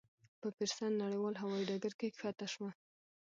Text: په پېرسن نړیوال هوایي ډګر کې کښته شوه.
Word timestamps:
په 0.41 0.47
پېرسن 0.57 0.91
نړیوال 1.03 1.35
هوایي 1.41 1.67
ډګر 1.69 1.93
کې 1.99 2.07
کښته 2.15 2.47
شوه. 2.53 2.69